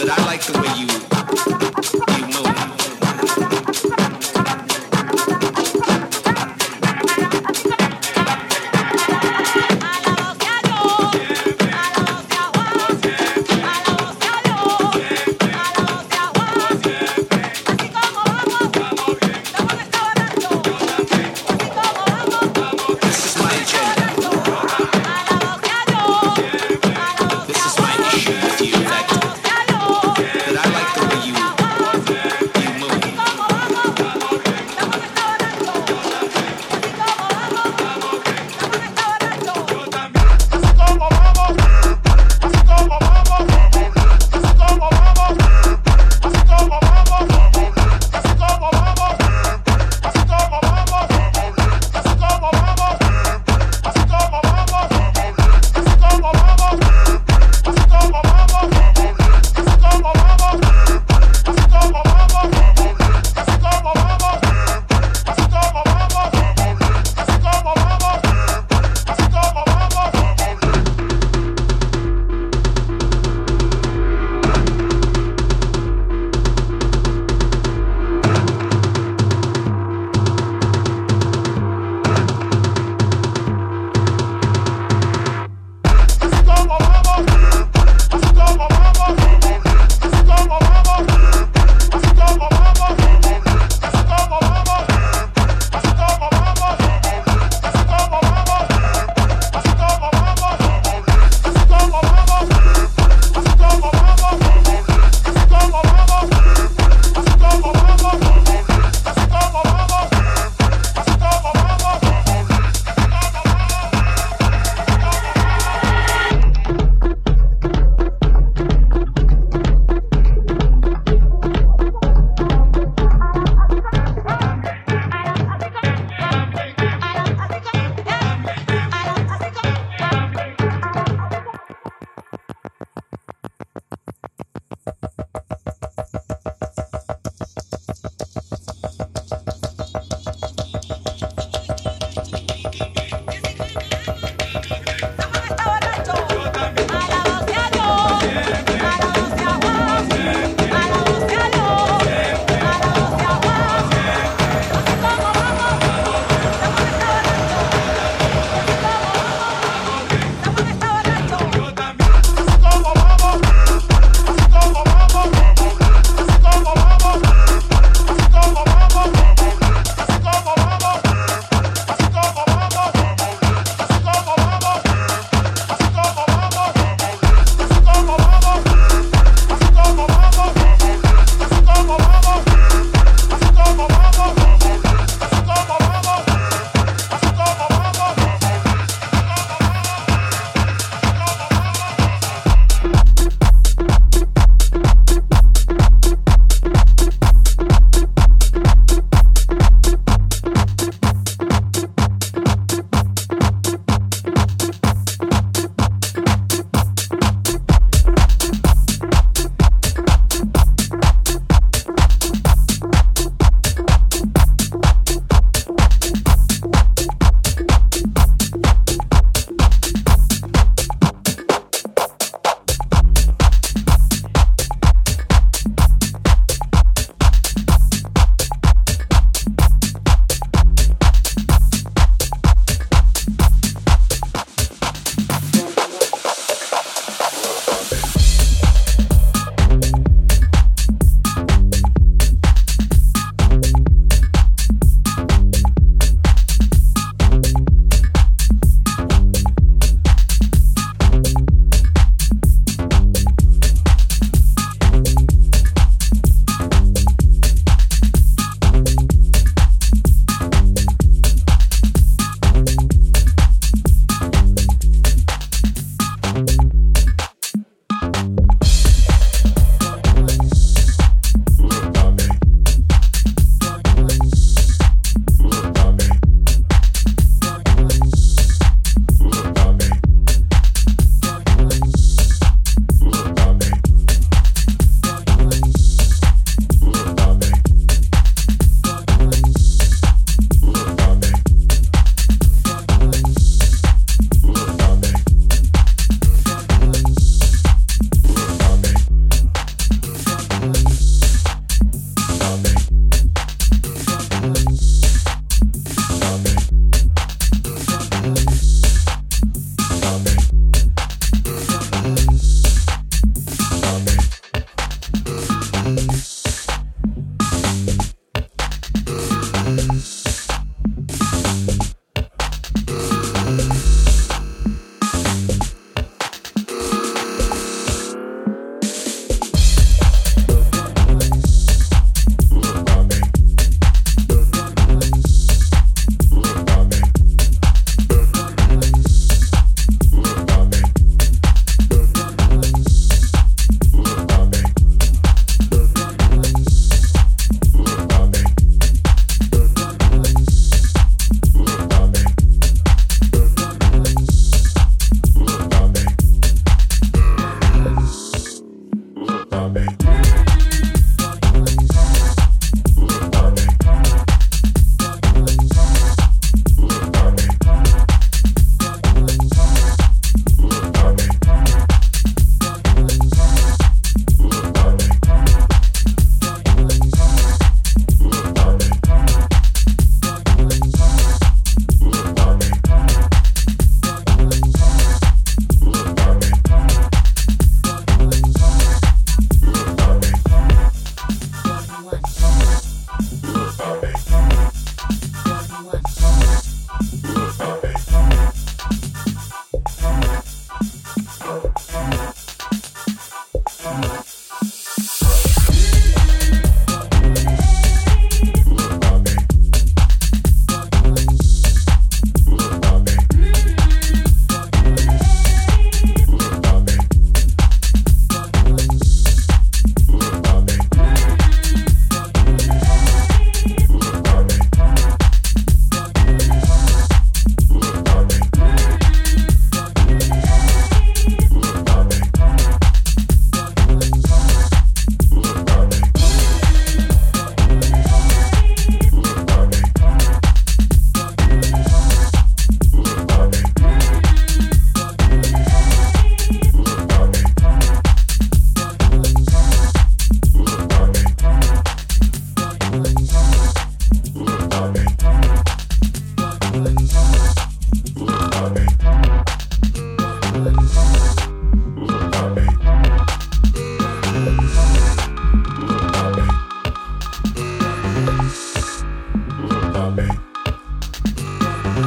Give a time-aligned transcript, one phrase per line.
[0.00, 1.49] But I like the way you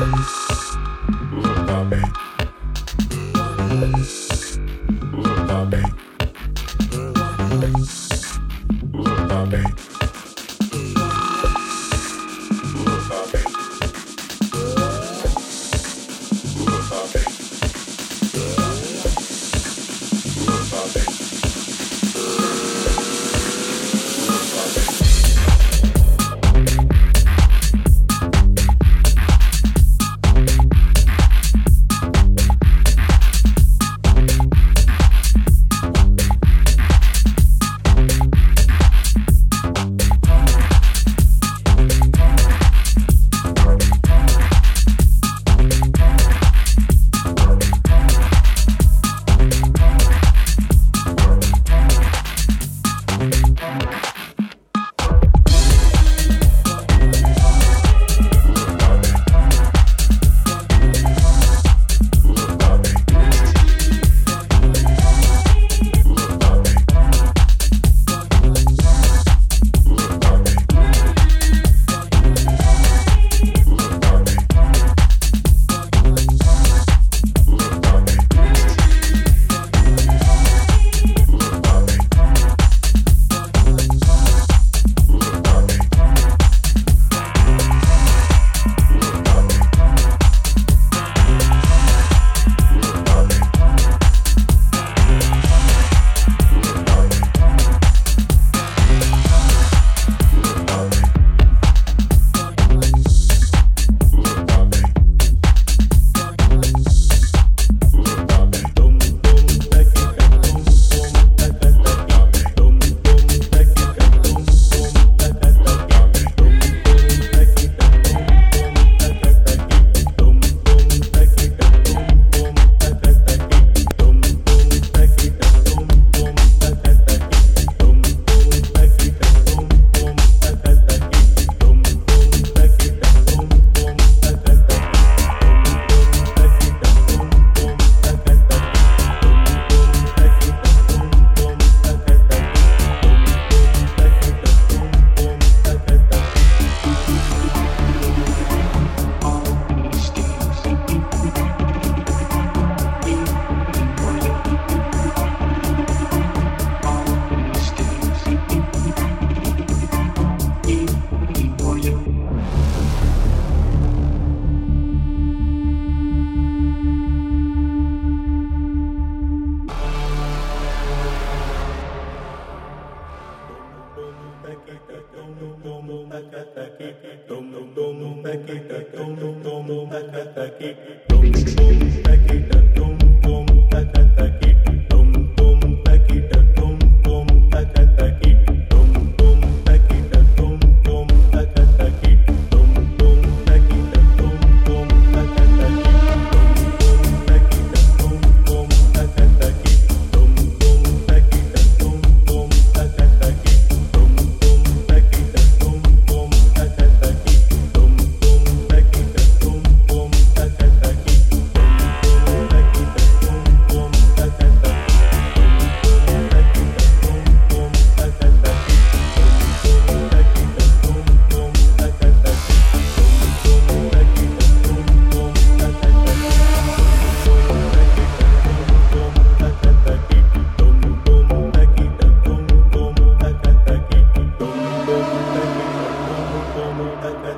[0.04, 0.43] Bye.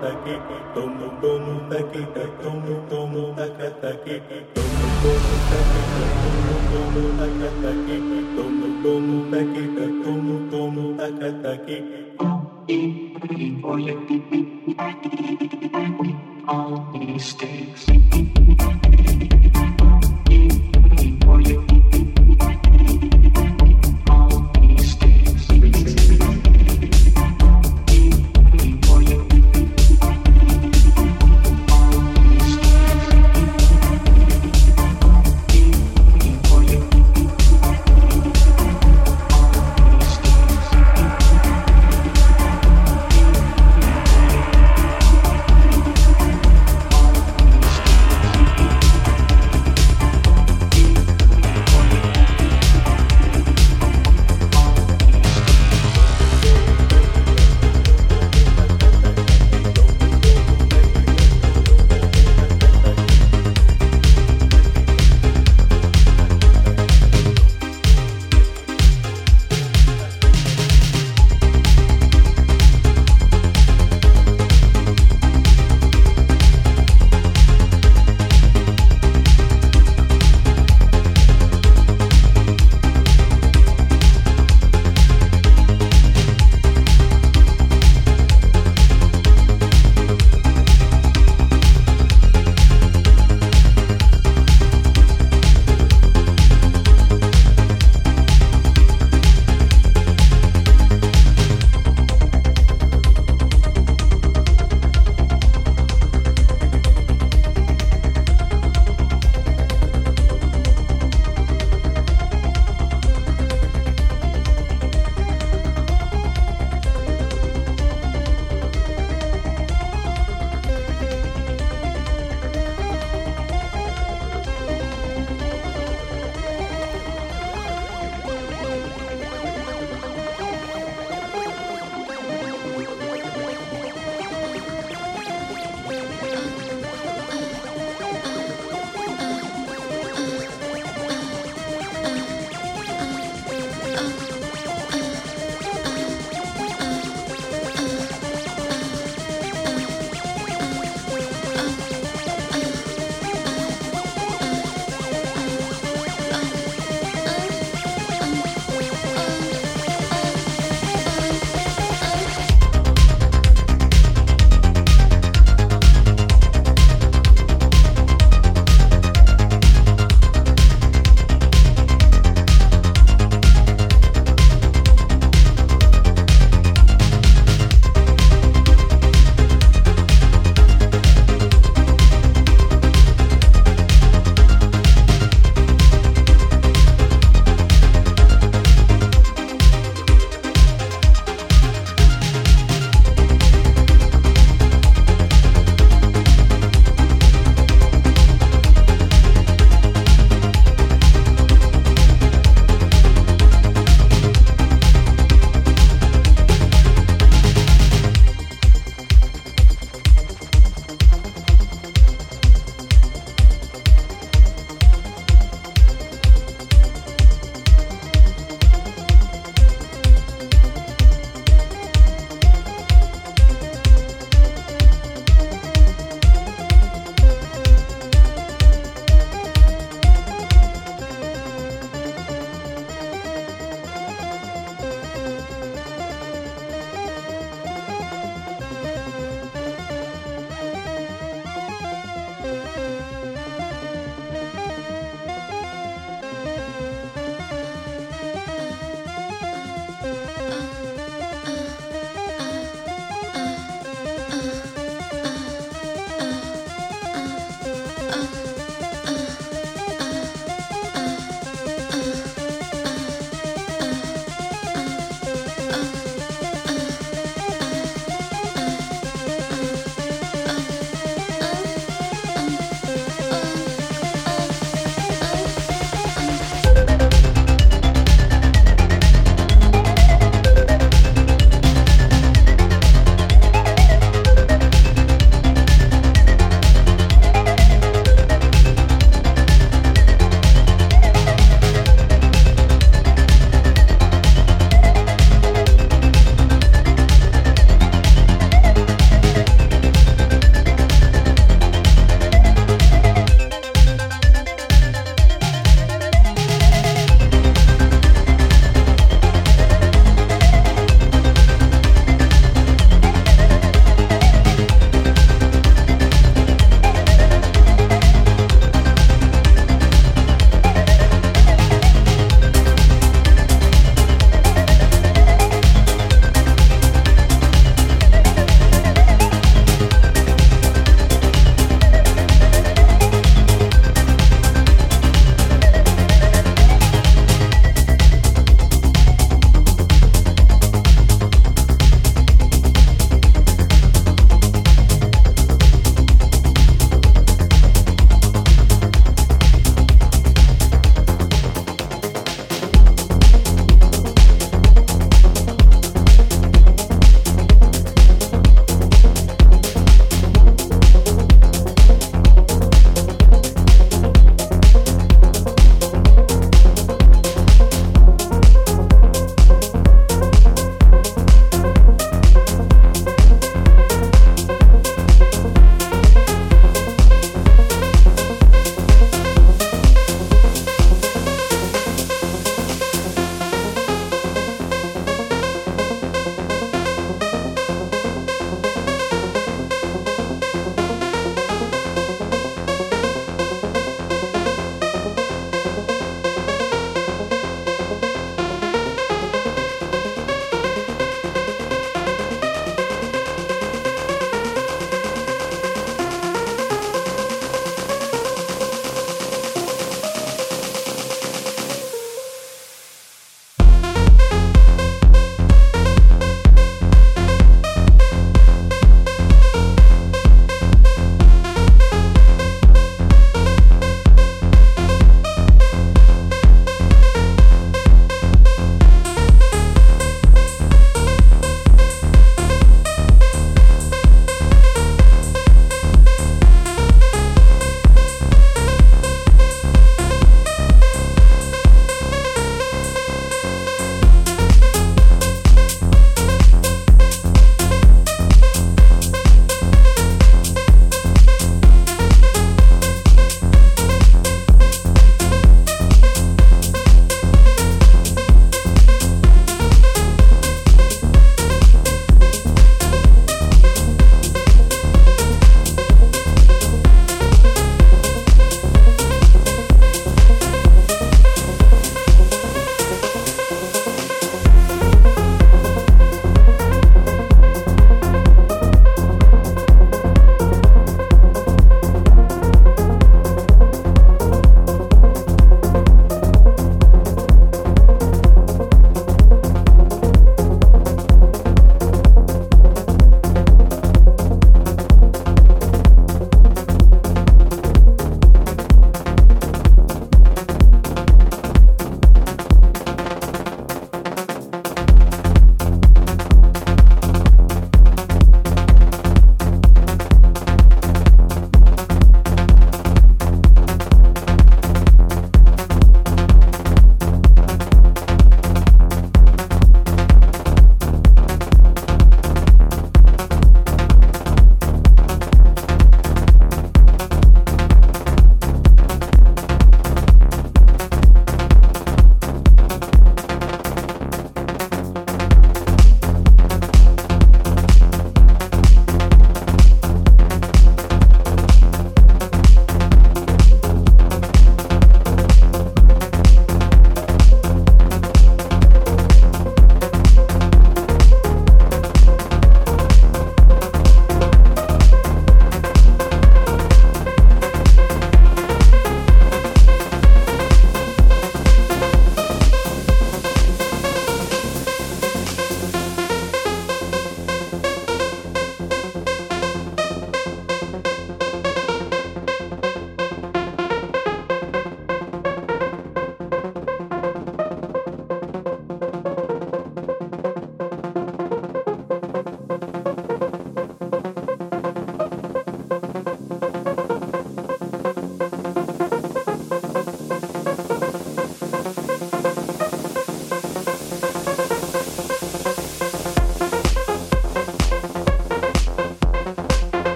[0.00, 0.34] taque,
[0.74, 2.02] tomo, tomo, taque,
[2.42, 4.14] tomo, tomo, taca, taque,
[4.54, 5.80] tomo, tomo, taque,
[6.22, 7.96] tomo, tomo, taca, taque,
[8.36, 9.64] tomo, tomo, taque,
[10.02, 11.76] tomo, tomo, taca, taque.
[16.50, 18.77] All the mistakes.